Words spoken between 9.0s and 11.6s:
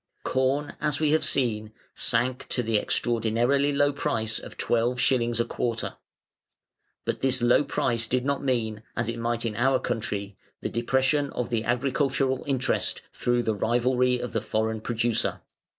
it might in our country, the depression of